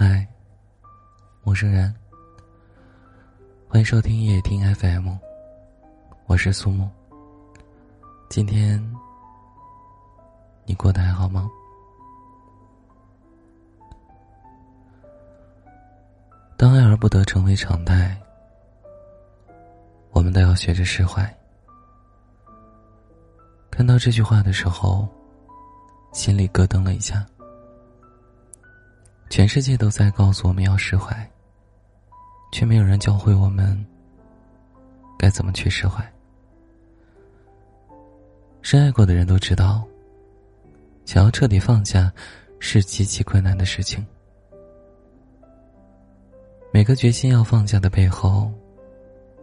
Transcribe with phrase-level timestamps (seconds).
[0.00, 0.24] 嗨，
[1.42, 1.92] 陌生人，
[3.66, 5.08] 欢迎收听夜听 FM，
[6.26, 6.88] 我是苏木。
[8.28, 8.80] 今天
[10.66, 11.50] 你过得还好吗？
[16.56, 18.16] 当爱而不得成为常态，
[20.12, 21.28] 我们都要学着释怀。
[23.68, 25.08] 看到这句话的时候，
[26.12, 27.26] 心里咯噔了一下。
[29.30, 31.14] 全世界都在告诉我们要释怀，
[32.50, 33.86] 却没有人教会我们
[35.18, 36.04] 该怎么去释怀。
[38.62, 39.86] 深爱过的人都知道，
[41.04, 42.12] 想要彻底放下
[42.58, 44.04] 是极其困难的事情。
[46.72, 48.50] 每个决心要放下的背后，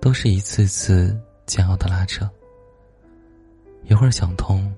[0.00, 2.28] 都是一次次煎熬的拉扯。
[3.84, 4.72] 一会儿想通，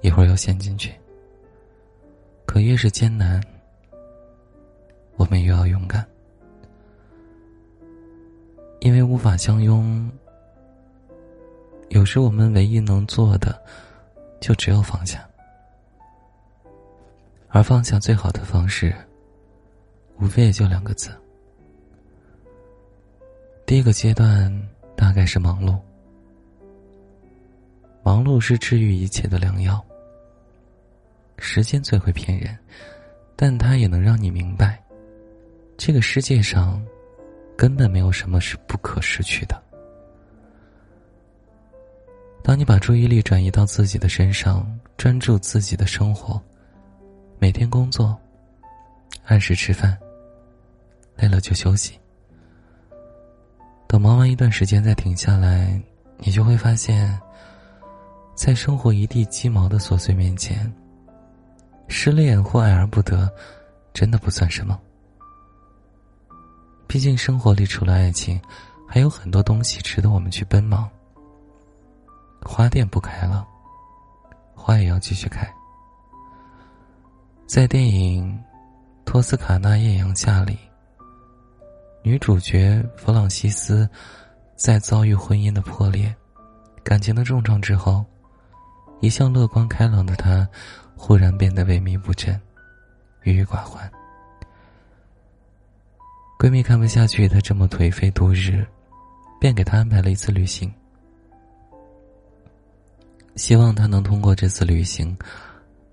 [0.00, 0.92] 一会儿又陷进去。
[2.44, 3.40] 可越是艰难。
[5.18, 6.06] 我们又要勇敢，
[8.80, 10.10] 因为无法相拥。
[11.88, 13.60] 有时我们唯一能做的，
[14.40, 15.28] 就只有放下。
[17.48, 18.94] 而放下最好的方式，
[20.20, 21.10] 无非也就两个字：
[23.66, 25.76] 第一个阶段大概是忙碌。
[28.04, 29.84] 忙碌是治愈一切的良药。
[31.38, 32.56] 时间最会骗人，
[33.34, 34.77] 但它也能让你明白。
[35.78, 36.84] 这个世界上，
[37.56, 39.62] 根本没有什么是不可失去的。
[42.42, 46.42] 当你把注意力转移到自己的身上，专注自己的生活，
[47.38, 48.18] 每天工作，
[49.24, 49.96] 按时吃饭，
[51.14, 51.96] 累了就休息。
[53.86, 55.80] 等忙完一段时间再停下来，
[56.16, 57.16] 你就会发现，
[58.34, 60.70] 在生活一地鸡毛的琐碎面前，
[61.86, 63.32] 失恋或爱而不得，
[63.94, 64.76] 真的不算什么。
[66.88, 68.40] 毕竟，生活里除了爱情，
[68.88, 70.88] 还有很多东西值得我们去奔忙。
[72.42, 73.46] 花店不开了，
[74.54, 75.46] 花也要继续开。
[77.46, 78.32] 在电影
[79.04, 80.58] 《托斯卡纳艳阳下》里，
[82.02, 83.86] 女主角弗朗西斯
[84.56, 86.14] 在遭遇婚姻的破裂、
[86.82, 88.02] 感情的重创之后，
[89.00, 90.48] 一向乐观开朗的她，
[90.96, 92.40] 忽然变得萎靡不振、
[93.24, 93.90] 郁郁寡欢。
[96.38, 98.64] 闺蜜看不下去她这么颓废度日，
[99.40, 100.72] 便给她安排了一次旅行，
[103.34, 105.18] 希望她能通过这次旅行，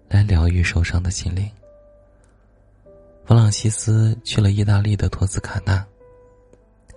[0.07, 1.49] 来疗愈受伤的心灵。
[3.25, 5.83] 弗朗西斯去了意大利的托斯卡纳，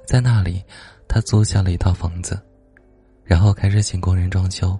[0.06, 0.62] 在那里，
[1.08, 2.38] 他租下了一套房子，
[3.24, 4.78] 然后开始请工人装修。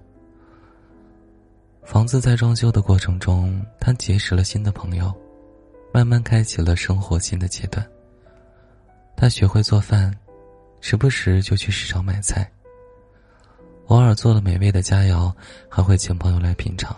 [1.82, 5.10] 房子在装修的过程中，他结识了新的朋友，
[5.90, 7.82] 慢慢开启了生活新的阶段。
[9.20, 10.16] 他学会做饭，
[10.80, 12.48] 时不时就去市场买菜。
[13.86, 15.34] 偶尔做了美味的佳肴，
[15.68, 16.96] 还会请朋友来品尝。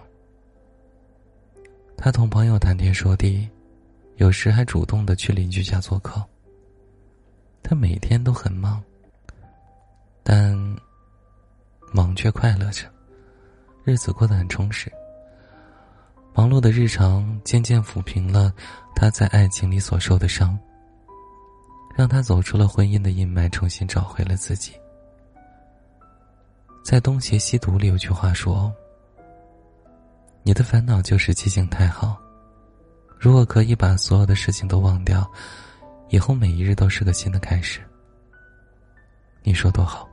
[1.97, 3.49] 他同朋友谈天说地，
[4.17, 6.23] 有时还主动的去邻居家做客。
[7.63, 8.83] 他每天都很忙，
[10.23, 10.55] 但
[11.91, 12.85] 忙却快乐着，
[13.83, 14.93] 日子过得很充实。
[16.35, 18.53] 忙碌的日常渐渐抚平了
[18.95, 20.59] 他在爱情里所受的伤。
[21.95, 24.73] 让他走出了婚姻的阴霾，重新找回了自己。
[26.83, 28.73] 在《东邪西毒》里有句话说
[30.43, 32.19] ：“你的烦恼就是记性太好。
[33.19, 35.31] 如果可以把所有的事情都忘掉，
[36.09, 37.81] 以后每一日都是个新的开始。
[39.43, 40.09] 你说多好？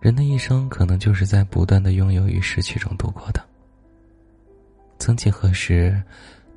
[0.00, 3.40] 人的一生可能就是在不断的拥有与失去中度过的。
[4.98, 6.02] 曾几何时，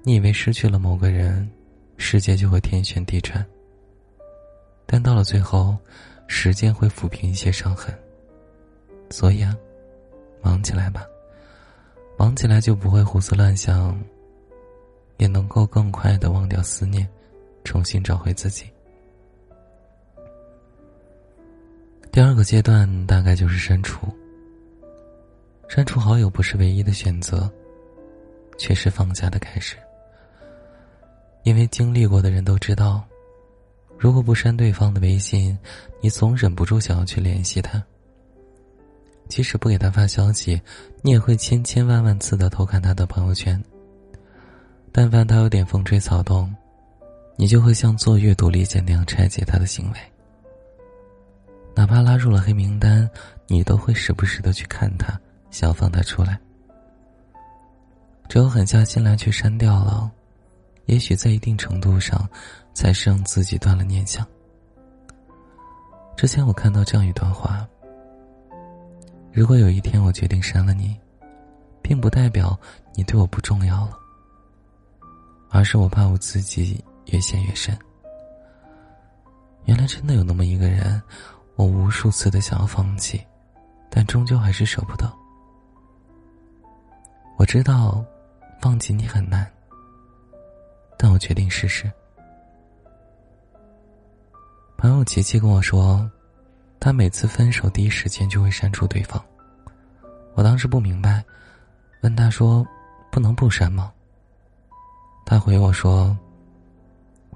[0.02, 1.48] 你以为失去了某个人。”
[1.98, 3.46] 世界就会天旋地转，
[4.86, 5.78] 但到了最后，
[6.28, 7.94] 时间会抚平一些伤痕。
[9.10, 9.56] 所以啊，
[10.42, 11.06] 忙起来吧，
[12.18, 13.98] 忙起来就不会胡思乱想，
[15.18, 17.08] 也能够更快的忘掉思念，
[17.64, 18.66] 重新找回自己。
[22.12, 24.08] 第二个阶段大概就是删除。
[25.68, 27.52] 删除好友不是唯一的选择，
[28.58, 29.76] 却是放下的开始。
[31.46, 33.04] 因为经历过的人都知道，
[34.00, 35.56] 如果不删对方的微信，
[36.02, 37.82] 你总忍不住想要去联系他。
[39.28, 40.60] 即使不给他发消息，
[41.04, 43.64] 你也会千千万万次的偷看他的朋友圈。
[44.92, 46.52] 但凡他有点风吹草动，
[47.36, 50.00] 你就会像做阅读理解那样拆解他的行为。
[51.76, 53.08] 哪怕拉入了黑名单，
[53.46, 55.16] 你都会时不时的去看他，
[55.52, 56.40] 想放他出来。
[58.28, 60.12] 只有狠下心来去删掉了。
[60.86, 62.28] 也许在一定程度上，
[62.74, 64.26] 才是让自己断了念想。
[66.16, 67.68] 之前我看到这样一段话：
[69.32, 70.98] 如果有一天我决定删了你，
[71.82, 72.58] 并不代表
[72.94, 73.98] 你对我不重要了，
[75.50, 77.78] 而是我怕我自己越陷越深。
[79.66, 81.02] 原来真的有那么一个人，
[81.56, 83.22] 我无数次的想要放弃，
[83.90, 85.12] 但终究还是舍不得。
[87.38, 88.06] 我知道，
[88.62, 89.46] 放弃你很难，
[90.98, 91.92] 但我决定试试。
[94.78, 96.10] 朋友琪琪跟我说，
[96.80, 99.24] 他每次分手第一时间就会删除对方。
[100.34, 101.24] 我当时不明白，
[102.02, 102.66] 问他说
[103.12, 103.92] ：“不能不删吗？”
[105.26, 106.16] 他回我说：“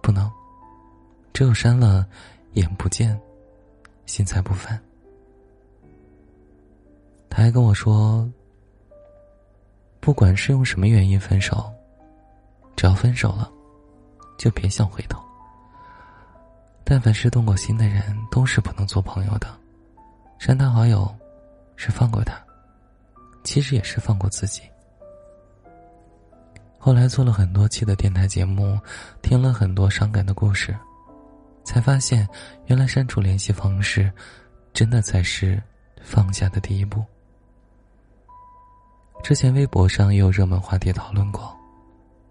[0.01, 0.29] 不能，
[1.33, 2.05] 只有删了，
[2.53, 3.19] 眼不见，
[4.05, 4.79] 心才不烦。”
[7.29, 8.29] 他还跟我说。
[10.01, 11.69] 不管是用什么原因分手，
[12.79, 13.51] 只要分手了，
[14.37, 15.21] 就别想回头。
[16.85, 19.49] 但凡是动过心的人，都是不能做朋友的。
[20.37, 21.13] 删他好友，
[21.75, 22.41] 是放过他，
[23.43, 24.61] 其实也是放过自己。
[26.77, 28.79] 后来做了很多期的电台节目，
[29.21, 30.73] 听了很多伤感的故事，
[31.65, 32.25] 才发现，
[32.67, 34.09] 原来删除联系方式，
[34.71, 35.61] 真的才是
[36.01, 37.03] 放下的第一步。
[39.21, 41.53] 之前微博上也有热门话题讨论过：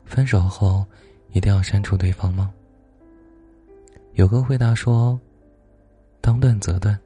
[0.09, 0.85] 分手后
[1.33, 2.53] 一定要删除对方吗？
[4.15, 5.21] 有个回答说
[6.21, 6.99] ：“当断则断，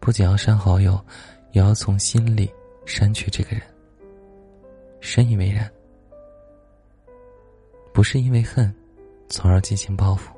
[0.00, 0.98] 不仅要删好友，
[1.52, 2.50] 也要从心里
[2.86, 3.62] 删去这个人。”
[5.00, 5.70] 深以为然。
[7.92, 8.74] 不是因为恨，
[9.28, 10.34] 从而进行报复，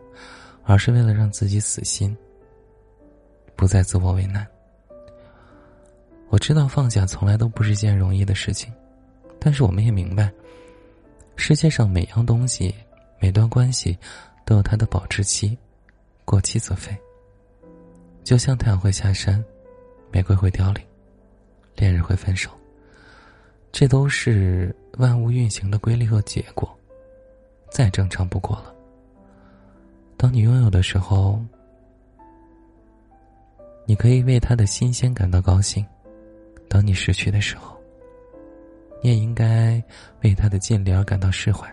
[0.65, 2.15] 而是为了让自己死心，
[3.55, 4.47] 不再自我为难。
[6.29, 8.73] 我知道放下从来都不是件容易的事情，
[9.39, 10.31] 但是我们也明白，
[11.41, 12.73] 世界上每样东西、
[13.19, 13.99] 每段关系
[14.45, 15.57] 都有它的保质期，
[16.27, 16.95] 过期则废。
[18.23, 19.43] 就像太阳会下山，
[20.13, 20.85] 玫瑰会凋零，
[21.75, 22.51] 恋人会分手，
[23.73, 26.79] 这都是万物运行的规律和结果，
[27.71, 28.75] 再正常不过了。
[30.19, 31.43] 当你拥有的时候，
[33.87, 35.85] 你可以为他的新鲜感到高兴。
[36.69, 37.80] 当你失去的时候，
[39.03, 39.83] 你也应该
[40.23, 41.67] 为他的尽力而感到释怀。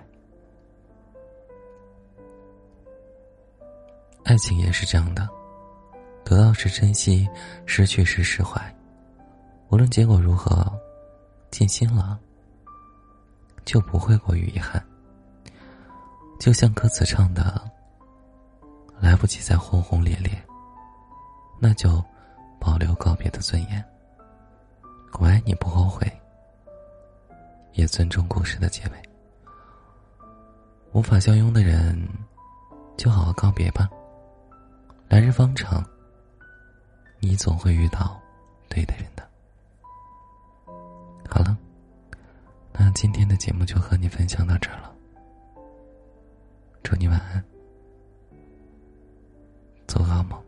[4.24, 5.28] 爱情也是这样的，
[6.26, 7.28] 得到是珍惜，
[7.66, 8.62] 失去时释怀。
[9.70, 10.70] 无论结果如何，
[11.50, 12.20] 尽心了，
[13.64, 14.82] 就不会过于遗憾。
[16.40, 17.62] 就像歌词唱的
[19.00, 20.32] ：“来不及再轰轰烈烈，
[21.60, 22.04] 那就
[22.60, 23.84] 保留告别的尊严。”
[25.20, 26.06] 我爱你不后悔，
[27.78, 28.92] 也尊重故事的结尾。
[30.94, 31.96] 无法相拥的人，
[32.98, 33.88] 就好好告别吧。
[35.08, 35.86] 来日方长，
[37.20, 38.20] 你总会遇到
[38.68, 39.24] 对的人的。
[41.30, 41.56] 好了，
[42.74, 44.92] 那今天的节目就和你分享到这儿了。
[46.82, 47.44] 祝你晚安，
[49.88, 50.47] 做个好梦。